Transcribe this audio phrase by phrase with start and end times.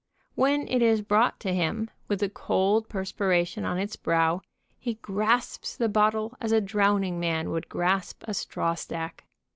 [0.33, 4.41] When it is brought to him, with the cold perspiration on its brow,
[4.79, 9.25] he grasps the bottle as a drowning man would grasp a strawstack.